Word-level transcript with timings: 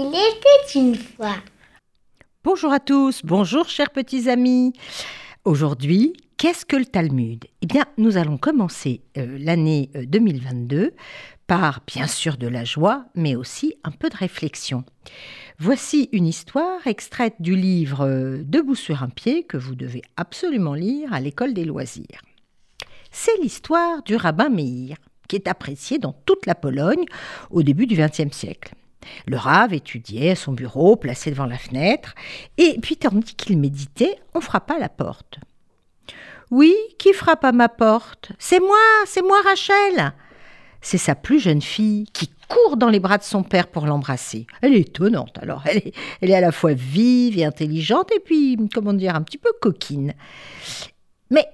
Il 0.00 0.14
était 0.14 0.78
une 0.78 0.94
fois. 0.94 1.34
Bonjour 2.44 2.72
à 2.72 2.78
tous, 2.78 3.22
bonjour 3.24 3.68
chers 3.68 3.90
petits 3.90 4.30
amis. 4.30 4.72
Aujourd'hui, 5.44 6.12
qu'est-ce 6.36 6.64
que 6.64 6.76
le 6.76 6.84
Talmud? 6.84 7.46
Eh 7.62 7.66
bien, 7.66 7.84
nous 7.96 8.16
allons 8.16 8.38
commencer 8.38 9.02
euh, 9.16 9.36
l'année 9.40 9.90
euh, 9.96 10.04
2022 10.06 10.92
par 11.48 11.80
bien 11.84 12.06
sûr 12.06 12.36
de 12.36 12.46
la 12.46 12.62
joie, 12.62 13.06
mais 13.16 13.34
aussi 13.34 13.74
un 13.82 13.90
peu 13.90 14.08
de 14.08 14.16
réflexion. 14.16 14.84
Voici 15.58 16.08
une 16.12 16.28
histoire 16.28 16.86
extraite 16.86 17.34
du 17.40 17.56
livre 17.56 18.06
euh, 18.06 18.44
Debout 18.44 18.76
sur 18.76 19.02
un 19.02 19.08
pied 19.08 19.42
que 19.42 19.56
vous 19.56 19.74
devez 19.74 20.02
absolument 20.16 20.74
lire 20.74 21.12
à 21.12 21.18
l'école 21.18 21.54
des 21.54 21.64
loisirs. 21.64 22.22
C'est 23.10 23.36
l'histoire 23.42 24.04
du 24.04 24.14
rabbin 24.14 24.48
Meir, 24.48 24.96
qui 25.26 25.34
est 25.34 25.48
apprécié 25.48 25.98
dans 25.98 26.12
toute 26.24 26.46
la 26.46 26.54
Pologne 26.54 27.04
au 27.50 27.64
début 27.64 27.88
du 27.88 27.96
XXe 27.96 28.30
siècle. 28.30 28.74
Le 29.26 29.36
rave 29.36 29.74
étudiait 29.74 30.30
à 30.30 30.36
son 30.36 30.52
bureau, 30.52 30.96
placé 30.96 31.30
devant 31.30 31.46
la 31.46 31.58
fenêtre, 31.58 32.14
et 32.56 32.78
puis 32.80 32.96
tandis 32.96 33.34
qu'il 33.34 33.58
méditait, 33.58 34.18
on 34.34 34.40
frappa 34.40 34.74
à 34.74 34.78
la 34.78 34.88
porte. 34.88 35.38
Oui, 36.50 36.74
qui 36.98 37.12
frappe 37.12 37.44
à 37.44 37.52
ma 37.52 37.68
porte? 37.68 38.32
C'est 38.38 38.60
moi, 38.60 38.78
c'est 39.06 39.22
moi 39.22 39.38
Rachel 39.44 40.14
C'est 40.80 40.96
sa 40.96 41.14
plus 41.14 41.40
jeune 41.40 41.60
fille 41.60 42.06
qui 42.12 42.30
court 42.48 42.78
dans 42.78 42.88
les 42.88 43.00
bras 43.00 43.18
de 43.18 43.22
son 43.22 43.42
père 43.42 43.68
pour 43.68 43.84
l'embrasser. 43.84 44.46
Elle 44.62 44.74
est 44.74 44.80
étonnante 44.80 45.38
alors, 45.42 45.64
elle 45.66 45.92
est, 46.22 46.34
à 46.34 46.40
la 46.40 46.52
fois 46.52 46.72
vive 46.72 47.38
et 47.38 47.44
intelligente, 47.44 48.10
et 48.16 48.20
puis, 48.20 48.56
comment 48.72 48.94
dire, 48.94 49.14
un 49.14 49.22
petit 49.22 49.38
peu 49.38 49.50
coquine. 49.60 50.14
Mais, 51.30 51.46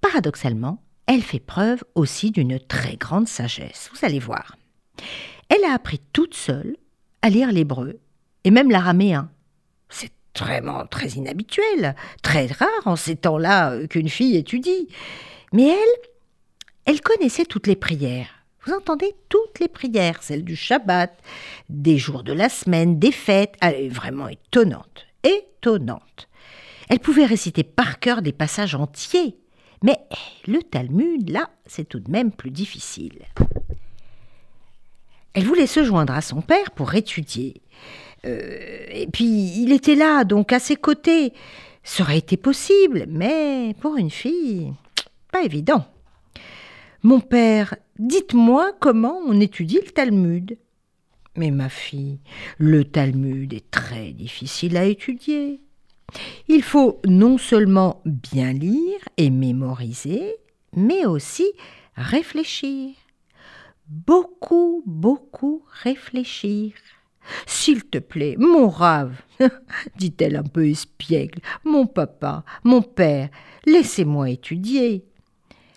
paradoxalement, 0.00 0.82
elle 1.06 1.22
fait 1.22 1.40
preuve 1.40 1.84
aussi 1.94 2.30
d'une 2.30 2.58
très 2.58 2.96
grande 2.96 3.28
sagesse, 3.28 3.90
vous 3.92 4.06
allez 4.06 4.18
voir. 4.18 4.56
Elle 5.48 5.64
a 5.64 5.74
appris 5.74 6.00
toute 6.12 6.34
seule 6.34 6.76
lire 7.28 7.52
l'hébreu 7.52 7.98
et 8.44 8.50
même 8.50 8.70
l'araméen. 8.70 9.30
C'est 9.88 10.12
vraiment 10.38 10.86
très 10.86 11.08
inhabituel, 11.10 11.96
très 12.22 12.46
rare 12.46 12.86
en 12.86 12.96
ces 12.96 13.16
temps-là 13.16 13.72
euh, 13.72 13.86
qu'une 13.86 14.08
fille 14.08 14.36
étudie. 14.36 14.88
Mais 15.52 15.68
elle, 15.68 16.10
elle 16.84 17.00
connaissait 17.00 17.44
toutes 17.44 17.66
les 17.66 17.76
prières. 17.76 18.44
Vous 18.64 18.72
entendez 18.72 19.14
toutes 19.28 19.60
les 19.60 19.68
prières, 19.68 20.22
celles 20.22 20.44
du 20.44 20.56
Shabbat, 20.56 21.16
des 21.68 21.96
jours 21.96 22.22
de 22.22 22.32
la 22.32 22.48
semaine, 22.48 22.98
des 22.98 23.12
fêtes. 23.12 23.54
Elle 23.60 23.74
est 23.74 23.88
vraiment 23.88 24.28
étonnante, 24.28 25.06
étonnante. 25.22 26.28
Elle 26.88 27.00
pouvait 27.00 27.26
réciter 27.26 27.62
par 27.62 27.98
cœur 27.98 28.22
des 28.22 28.32
passages 28.32 28.74
entiers. 28.74 29.38
Mais 29.82 29.98
le 30.46 30.62
Talmud, 30.62 31.30
là, 31.30 31.50
c'est 31.66 31.88
tout 31.88 32.00
de 32.00 32.10
même 32.10 32.32
plus 32.32 32.50
difficile. 32.50 33.20
Elle 35.38 35.44
voulait 35.44 35.68
se 35.68 35.84
joindre 35.84 36.14
à 36.14 36.20
son 36.20 36.40
père 36.40 36.72
pour 36.72 36.96
étudier. 36.96 37.62
Euh, 38.26 38.86
et 38.90 39.06
puis, 39.06 39.52
il 39.62 39.70
était 39.70 39.94
là, 39.94 40.24
donc 40.24 40.52
à 40.52 40.58
ses 40.58 40.74
côtés. 40.74 41.32
Ça 41.84 42.02
aurait 42.02 42.18
été 42.18 42.36
possible, 42.36 43.06
mais 43.08 43.76
pour 43.80 43.96
une 43.98 44.10
fille, 44.10 44.72
pas 45.30 45.44
évident. 45.44 45.86
Mon 47.04 47.20
père, 47.20 47.76
dites-moi 48.00 48.72
comment 48.80 49.16
on 49.28 49.40
étudie 49.40 49.78
le 49.86 49.92
Talmud. 49.92 50.58
Mais 51.36 51.52
ma 51.52 51.68
fille, 51.68 52.18
le 52.58 52.84
Talmud 52.84 53.54
est 53.54 53.70
très 53.70 54.10
difficile 54.10 54.76
à 54.76 54.86
étudier. 54.86 55.60
Il 56.48 56.64
faut 56.64 57.00
non 57.06 57.38
seulement 57.38 58.02
bien 58.04 58.52
lire 58.52 58.98
et 59.16 59.30
mémoriser, 59.30 60.34
mais 60.74 61.06
aussi 61.06 61.46
réfléchir. 61.94 62.90
Beaucoup, 63.88 64.82
beaucoup 64.84 65.64
réfléchir. 65.82 66.72
S'il 67.46 67.84
te 67.84 67.98
plaît, 67.98 68.36
mon 68.38 68.68
rave, 68.68 69.20
dit-elle 69.96 70.36
un 70.36 70.42
peu 70.42 70.68
espiègle, 70.68 71.40
mon 71.64 71.86
papa, 71.86 72.44
mon 72.64 72.82
père, 72.82 73.30
laissez-moi 73.66 74.30
étudier. 74.30 75.04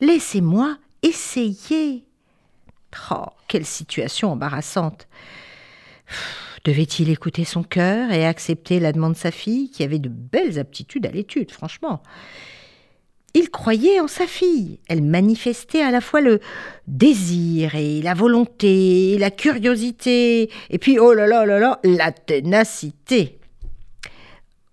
Laissez-moi 0.00 0.78
essayer. 1.02 2.04
Oh, 3.10 3.26
quelle 3.46 3.66
situation 3.66 4.32
embarrassante. 4.32 5.06
Devait-il 6.64 7.08
écouter 7.08 7.44
son 7.44 7.62
cœur 7.62 8.10
et 8.12 8.26
accepter 8.26 8.80
la 8.80 8.92
demande 8.92 9.14
de 9.14 9.18
sa 9.18 9.30
fille, 9.30 9.70
qui 9.70 9.82
avait 9.82 9.98
de 9.98 10.08
belles 10.08 10.58
aptitudes 10.58 11.06
à 11.06 11.10
l'étude, 11.10 11.50
franchement? 11.50 12.02
Il 13.34 13.48
croyait 13.50 14.00
en 14.00 14.08
sa 14.08 14.26
fille. 14.26 14.78
Elle 14.88 15.02
manifestait 15.02 15.82
à 15.82 15.90
la 15.90 16.00
fois 16.00 16.20
le 16.20 16.40
désir 16.86 17.74
et 17.74 18.02
la 18.02 18.12
volonté, 18.12 19.16
la 19.18 19.30
curiosité, 19.30 20.50
et 20.68 20.78
puis, 20.78 20.98
oh 20.98 21.14
là 21.14 21.26
là 21.26 21.46
là 21.46 21.58
là, 21.58 21.80
la 21.82 22.12
ténacité. 22.12 23.38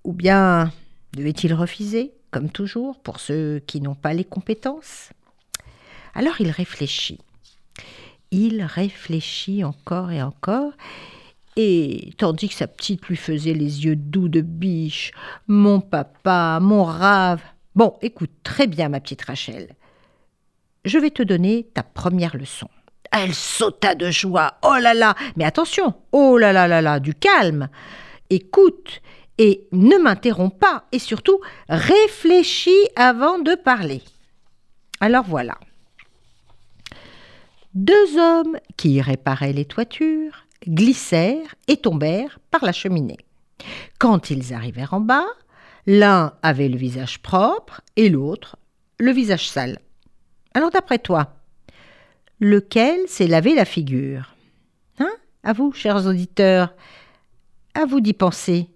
Ou 0.04 0.14
bien 0.14 0.72
devait-il 1.16 1.54
refuser, 1.54 2.12
comme 2.32 2.50
toujours, 2.50 3.00
pour 3.00 3.20
ceux 3.20 3.62
qui 3.66 3.80
n'ont 3.80 3.96
pas 3.96 4.14
les 4.14 4.26
compétences? 4.26 5.10
Alors 6.14 6.42
il 6.42 6.52
réfléchit. 6.52 7.20
Il 8.32 8.62
réfléchit 8.64 9.64
encore 9.64 10.12
et 10.12 10.22
encore, 10.22 10.74
et 11.56 12.12
tandis 12.18 12.50
que 12.50 12.56
sa 12.56 12.68
petite 12.68 13.08
lui 13.08 13.16
faisait 13.16 13.54
les 13.54 13.86
yeux 13.86 13.96
doux 13.96 14.28
de 14.28 14.42
biche, 14.42 15.12
mon 15.48 15.80
papa, 15.80 16.60
mon 16.62 16.84
rave. 16.84 17.42
Bon, 17.80 17.96
écoute 18.02 18.32
très 18.44 18.68
bien, 18.68 18.90
ma 18.90 19.00
petite 19.00 19.22
Rachel. 19.22 19.70
Je 20.84 21.00
vais 21.00 21.12
te 21.12 21.24
donner 21.24 21.66
ta 21.74 21.82
première 21.82 22.36
leçon. 22.36 22.68
Elle 23.10 23.34
sauta 23.34 23.96
de 23.96 24.12
joie. 24.12 24.56
Oh 24.64 24.76
là 24.82 24.94
là 24.94 25.16
Mais 25.38 25.46
attention 25.46 25.94
Oh 26.12 26.38
là 26.38 26.52
là 26.52 26.68
là 26.68 26.82
là 26.82 27.00
Du 27.00 27.14
calme 27.14 27.70
Écoute 28.30 29.00
et 29.38 29.66
ne 29.72 29.96
m'interromps 29.96 30.58
pas 30.60 30.88
et 30.92 31.00
surtout 31.00 31.40
réfléchis 31.70 32.90
avant 32.98 33.40
de 33.40 33.56
parler. 33.56 34.04
Alors 35.00 35.24
voilà. 35.24 35.58
Deux 37.76 38.18
hommes 38.18 38.58
qui 38.76 39.00
réparaient 39.00 39.54
les 39.54 39.64
toitures 39.64 40.46
glissèrent 40.68 41.56
et 41.70 41.78
tombèrent 41.78 42.40
par 42.52 42.66
la 42.66 42.74
cheminée. 42.74 43.20
Quand 44.00 44.32
ils 44.32 44.54
arrivèrent 44.54 44.96
en 44.96 45.00
bas, 45.00 45.24
l'un 45.90 46.34
avait 46.44 46.68
le 46.68 46.78
visage 46.78 47.20
propre 47.20 47.82
et 47.96 48.10
l'autre 48.10 48.58
le 49.00 49.12
visage 49.12 49.50
sale. 49.50 49.80
Alors 50.54 50.70
d'après 50.70 51.00
toi, 51.00 51.34
lequel 52.40 53.08
s'est 53.08 53.26
lavé 53.26 53.56
la 53.56 53.66
figure? 53.66 54.36
Hein? 55.00 55.10
À 55.42 55.52
vous, 55.52 55.72
chers 55.72 56.06
auditeurs, 56.06 56.76
à 57.74 57.86
vous 57.86 58.02
d'y 58.02 58.14
penser. 58.14 58.68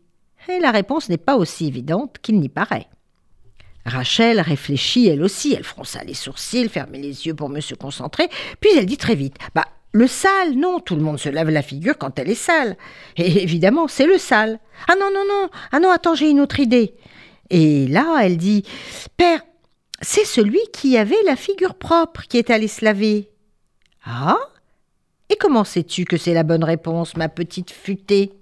Et 0.50 0.60
la 0.60 0.72
réponse 0.72 1.08
n'est 1.08 1.18
pas 1.18 1.36
aussi 1.36 1.68
évidente 1.68 2.18
qu'il 2.20 2.40
n'y 2.40 2.50
paraît. 2.50 2.88
Rachel 3.86 4.42
réfléchit 4.42 5.08
elle 5.08 5.22
aussi, 5.22 5.54
elle 5.54 5.64
fronça 5.64 6.04
les 6.04 6.16
sourcils, 6.16 6.68
fermait 6.68 6.98
les 6.98 7.28
yeux 7.28 7.36
pour 7.36 7.50
mieux 7.50 7.62
se 7.62 7.76
concentrer, 7.76 8.28
puis 8.60 8.72
elle 8.76 8.88
dit 8.88 8.98
très 8.98 9.16
vite 9.16 9.38
Bah, 9.54 9.68
le 9.94 10.08
sale, 10.08 10.56
non, 10.56 10.80
tout 10.80 10.96
le 10.96 11.04
monde 11.04 11.20
se 11.20 11.30
lave 11.30 11.52
la 11.52 11.62
figure 11.62 11.98
quand 12.00 12.18
elle 12.18 12.30
est 12.30 12.36
sale. 12.36 12.78
Et 13.16 13.44
évidemment, 13.44 13.88
c'est 13.88 14.08
le 14.08 14.18
sale. 14.18 14.60
Ah 14.88 14.96
non, 15.00 15.10
non, 15.14 15.24
non, 15.28 15.50
ah 15.72 15.80
non, 15.80 15.92
attends, 15.92 16.16
j'ai 16.16 16.30
une 16.30 16.42
autre 16.42 16.60
idée. 16.60 16.96
Et 17.52 17.88
là, 17.88 18.20
elle 18.24 18.38
dit 18.38 18.64
Père, 19.18 19.42
c'est 20.02 20.26
celui 20.26 20.60
qui 20.74 20.98
avait 20.98 21.22
la 21.26 21.36
figure 21.36 21.76
propre 21.76 22.24
qui 22.24 22.40
est 22.40 22.50
allé 22.50 22.68
se 22.68 22.84
laver. 22.84 23.30
Ah? 24.04 24.40
Et 25.30 25.36
comment 25.36 25.64
sais-tu 25.64 26.06
que 26.06 26.18
c'est 26.18 26.34
la 26.34 26.44
bonne 26.44 26.64
réponse, 26.64 27.16
ma 27.16 27.30
petite 27.30 27.70
futée? 27.70 28.34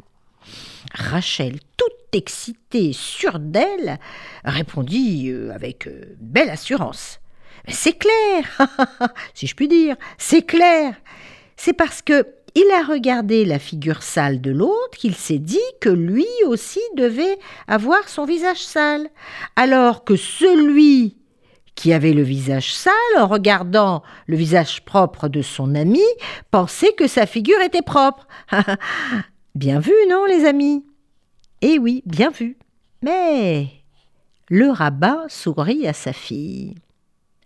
Rachel, 0.93 1.59
toute 1.75 2.15
excitée, 2.15 2.93
sûre 2.93 3.39
d'elle, 3.39 3.99
répondit 4.45 5.29
euh, 5.29 5.53
avec 5.53 5.87
euh, 5.87 6.15
belle 6.19 6.49
assurance. 6.49 7.19
C'est 7.67 7.97
clair, 7.97 8.69
si 9.33 9.47
je 9.47 9.55
puis 9.55 9.67
dire, 9.67 9.95
c'est 10.17 10.41
clair. 10.45 10.95
C'est 11.57 11.73
parce 11.73 12.01
que 12.01 12.25
il 12.53 12.69
a 12.71 12.83
regardé 12.83 13.45
la 13.45 13.59
figure 13.59 14.03
sale 14.03 14.41
de 14.41 14.51
l'autre 14.51 14.97
qu'il 14.97 15.15
s'est 15.15 15.39
dit 15.39 15.57
que 15.79 15.89
lui 15.89 16.27
aussi 16.45 16.81
devait 16.97 17.37
avoir 17.67 18.09
son 18.09 18.25
visage 18.25 18.63
sale, 18.63 19.07
alors 19.55 20.03
que 20.03 20.17
celui 20.17 21.15
qui 21.75 21.93
avait 21.93 22.13
le 22.13 22.23
visage 22.23 22.75
sale, 22.75 22.93
en 23.17 23.27
regardant 23.27 24.03
le 24.27 24.35
visage 24.35 24.83
propre 24.83 25.29
de 25.29 25.41
son 25.41 25.75
ami, 25.75 26.03
pensait 26.51 26.93
que 26.93 27.07
sa 27.07 27.25
figure 27.25 27.61
était 27.61 27.81
propre. 27.81 28.27
bien 29.55 29.79
vu, 29.79 29.93
non, 30.09 30.25
les 30.25 30.45
amis? 30.45 30.85
Eh 31.61 31.79
oui, 31.79 32.03
bien 32.05 32.31
vu. 32.31 32.57
Mais 33.01 33.69
le 34.49 34.69
rabbin 34.69 35.23
sourit 35.29 35.87
à 35.87 35.93
sa 35.93 36.11
fille. 36.11 36.75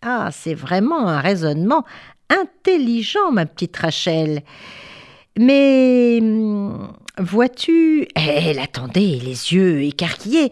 Ah, 0.01 0.29
c'est 0.31 0.53
vraiment 0.53 1.07
un 1.07 1.19
raisonnement 1.19 1.85
intelligent, 2.29 3.31
ma 3.31 3.45
petite 3.45 3.77
Rachel. 3.77 4.43
Mais 5.37 6.19
hum, 6.21 6.93
vois-tu, 7.17 8.07
elle 8.15 8.59
attendait 8.59 9.19
les 9.21 9.53
yeux 9.53 9.83
écarquillés. 9.83 10.51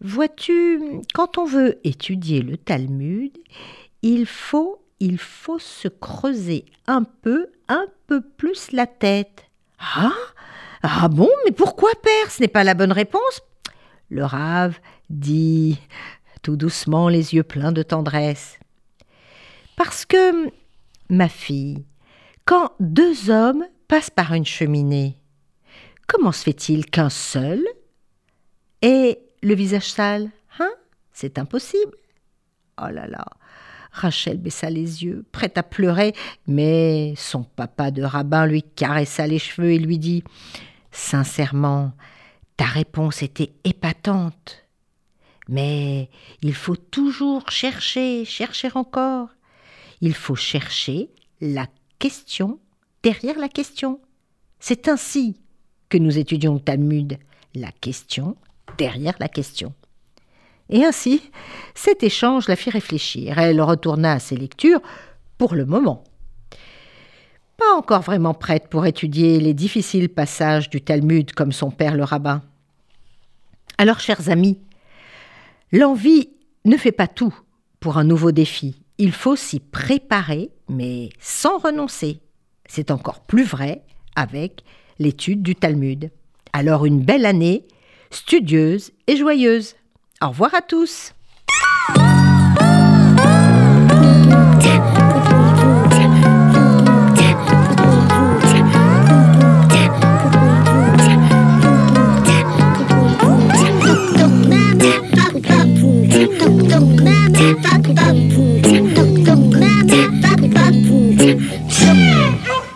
Vois-tu, 0.00 0.80
quand 1.14 1.38
on 1.38 1.44
veut 1.44 1.78
étudier 1.84 2.42
le 2.42 2.56
Talmud, 2.56 3.32
il 4.02 4.26
faut, 4.26 4.82
il 5.00 5.18
faut 5.18 5.58
se 5.58 5.88
creuser 5.88 6.64
un 6.86 7.04
peu, 7.04 7.46
un 7.68 7.86
peu 8.06 8.20
plus 8.20 8.70
la 8.72 8.86
tête. 8.86 9.44
Ah 9.78 10.12
Ah 10.82 11.08
bon, 11.08 11.30
mais 11.44 11.52
pourquoi, 11.52 11.90
père? 12.02 12.30
Ce 12.30 12.40
n'est 12.40 12.48
pas 12.48 12.64
la 12.64 12.74
bonne 12.74 12.92
réponse 12.92 13.40
Le 14.10 14.24
rave 14.24 14.78
dit 15.10 15.78
tout 16.42 16.56
doucement, 16.56 17.08
les 17.08 17.34
yeux 17.34 17.42
pleins 17.42 17.72
de 17.72 17.82
tendresse. 17.82 18.58
Parce 19.76 20.04
que, 20.04 20.50
ma 21.08 21.28
fille, 21.28 21.84
quand 22.44 22.72
deux 22.80 23.30
hommes 23.30 23.64
passent 23.88 24.10
par 24.10 24.34
une 24.34 24.44
cheminée, 24.44 25.18
comment 26.06 26.32
se 26.32 26.42
fait-il 26.42 26.86
qu'un 26.86 27.10
seul 27.10 27.62
ait 28.82 29.20
le 29.42 29.54
visage 29.54 29.90
sale 29.90 30.30
Hein? 30.58 30.70
C'est 31.12 31.38
impossible. 31.38 31.96
Oh 32.80 32.88
là 32.90 33.06
là 33.06 33.24
Rachel 33.92 34.38
baissa 34.38 34.70
les 34.70 35.04
yeux, 35.04 35.24
prête 35.30 35.56
à 35.56 35.62
pleurer, 35.62 36.14
mais 36.48 37.14
son 37.16 37.44
papa 37.44 37.92
de 37.92 38.02
rabbin 38.02 38.44
lui 38.44 38.62
caressa 38.62 39.26
les 39.26 39.38
cheveux 39.38 39.70
et 39.70 39.78
lui 39.78 39.98
dit 39.98 40.24
Sincèrement, 40.90 41.92
ta 42.56 42.64
réponse 42.64 43.22
était 43.22 43.52
épatante. 43.62 44.64
Mais 45.48 46.10
il 46.42 46.54
faut 46.54 46.76
toujours 46.76 47.50
chercher, 47.50 48.24
chercher 48.24 48.68
encore. 48.74 49.28
Il 50.04 50.12
faut 50.12 50.36
chercher 50.36 51.08
la 51.40 51.66
question 51.98 52.58
derrière 53.02 53.38
la 53.38 53.48
question. 53.48 54.00
C'est 54.60 54.86
ainsi 54.88 55.40
que 55.88 55.96
nous 55.96 56.18
étudions 56.18 56.52
le 56.52 56.60
Talmud, 56.60 57.16
la 57.54 57.72
question 57.72 58.36
derrière 58.76 59.14
la 59.18 59.28
question. 59.28 59.72
Et 60.68 60.84
ainsi, 60.84 61.22
cet 61.74 62.02
échange 62.02 62.48
la 62.48 62.56
fit 62.56 62.68
réfléchir. 62.68 63.38
Elle 63.38 63.62
retourna 63.62 64.12
à 64.12 64.18
ses 64.18 64.36
lectures 64.36 64.82
pour 65.38 65.54
le 65.54 65.64
moment. 65.64 66.04
Pas 67.56 67.74
encore 67.74 68.02
vraiment 68.02 68.34
prête 68.34 68.68
pour 68.68 68.84
étudier 68.84 69.40
les 69.40 69.54
difficiles 69.54 70.10
passages 70.10 70.68
du 70.68 70.82
Talmud 70.82 71.32
comme 71.32 71.52
son 71.52 71.70
père 71.70 71.96
le 71.96 72.04
rabbin. 72.04 72.42
Alors, 73.78 74.00
chers 74.00 74.28
amis, 74.28 74.60
l'envie 75.72 76.28
ne 76.66 76.76
fait 76.76 76.92
pas 76.92 77.08
tout 77.08 77.34
pour 77.80 77.96
un 77.96 78.04
nouveau 78.04 78.32
défi. 78.32 78.83
Il 78.98 79.12
faut 79.12 79.34
s'y 79.34 79.58
préparer, 79.58 80.50
mais 80.68 81.10
sans 81.18 81.58
renoncer. 81.58 82.20
C'est 82.66 82.92
encore 82.92 83.20
plus 83.20 83.42
vrai 83.42 83.82
avec 84.14 84.62
l'étude 85.00 85.42
du 85.42 85.56
Talmud. 85.56 86.10
Alors 86.52 86.86
une 86.86 87.00
belle 87.00 87.26
année, 87.26 87.66
studieuse 88.10 88.92
et 89.08 89.16
joyeuse. 89.16 89.74
Au 90.22 90.28
revoir 90.28 90.54
à 90.54 90.62
tous. 90.62 91.12